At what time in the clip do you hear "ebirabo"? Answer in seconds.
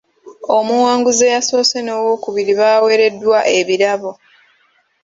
3.57-4.11